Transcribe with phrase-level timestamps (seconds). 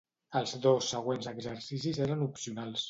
[0.39, 2.79] Els dos següents exercicis eren opcionals.